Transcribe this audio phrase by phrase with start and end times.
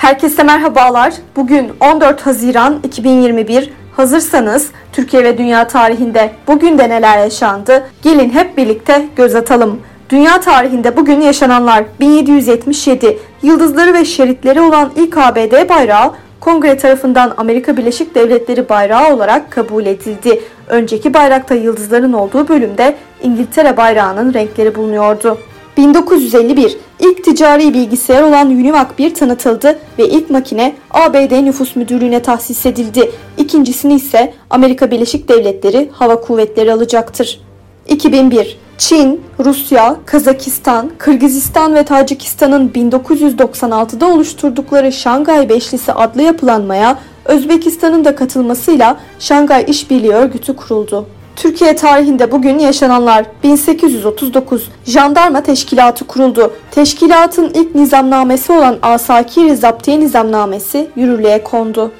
[0.00, 1.14] Herkese merhabalar.
[1.36, 3.70] Bugün 14 Haziran 2021.
[3.96, 7.86] Hazırsanız Türkiye ve dünya tarihinde bugün de neler yaşandı?
[8.02, 9.80] Gelin hep birlikte göz atalım.
[10.10, 17.76] Dünya tarihinde bugün yaşananlar 1777 yıldızları ve şeritleri olan ilk ABD bayrağı Kongre tarafından Amerika
[17.76, 20.40] Birleşik Devletleri bayrağı olarak kabul edildi.
[20.68, 25.38] Önceki bayrakta yıldızların olduğu bölümde İngiltere bayrağının renkleri bulunuyordu.
[25.80, 32.66] 1951 ilk ticari bilgisayar olan Univac 1 tanıtıldı ve ilk makine ABD Nüfus Müdürlüğü'ne tahsis
[32.66, 33.10] edildi.
[33.38, 37.40] İkincisini ise Amerika Birleşik Devletleri Hava Kuvvetleri alacaktır.
[37.88, 48.16] 2001 Çin, Rusya, Kazakistan, Kırgızistan ve Tacikistan'ın 1996'da oluşturdukları Şangay Beşlisi adlı yapılanmaya Özbekistan'ın da
[48.16, 51.06] katılmasıyla Şangay İşbirliği Örgütü kuruldu.
[51.40, 56.52] Türkiye tarihinde bugün yaşananlar 1839 Jandarma Teşkilatı kuruldu.
[56.70, 61.92] Teşkilatın ilk nizamnamesi olan Asakir-i Zaptiye Nizamnamesi yürürlüğe kondu.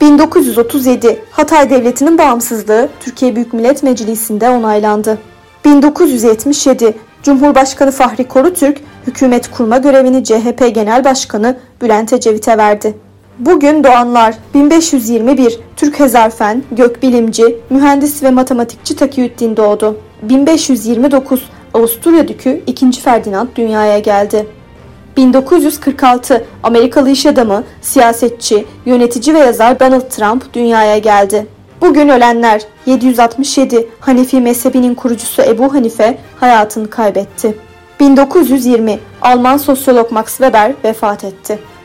[0.00, 5.18] 1937 Hatay Devleti'nin bağımsızlığı Türkiye Büyük Millet Meclisi'nde onaylandı.
[5.64, 13.07] 1977 Cumhurbaşkanı Fahri Korutürk hükümet kurma görevini CHP Genel Başkanı Bülent Ecevit'e verdi.
[13.38, 19.96] Bugün doğanlar 1521 Türk Hezarfen, gökbilimci, mühendis ve matematikçi Takiyüddin doğdu.
[20.22, 21.42] 1529
[21.74, 22.90] Avusturya Dükü 2.
[22.90, 24.46] Ferdinand dünyaya geldi.
[25.16, 31.46] 1946 Amerikalı iş adamı, siyasetçi, yönetici ve yazar Donald Trump dünyaya geldi.
[31.80, 37.54] Bugün ölenler 767 Hanefi mezhebinin kurucusu Ebu Hanife hayatını kaybetti.
[38.00, 41.58] 1920 Alman sosyolog Max Weber vefat etti.